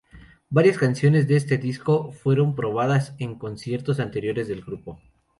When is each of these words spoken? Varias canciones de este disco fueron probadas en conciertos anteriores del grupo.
Varias 0.49 0.79
canciones 0.79 1.27
de 1.27 1.35
este 1.35 1.59
disco 1.59 2.11
fueron 2.11 2.55
probadas 2.55 3.13
en 3.19 3.35
conciertos 3.37 3.99
anteriores 3.99 4.47
del 4.47 4.61
grupo. 4.63 4.99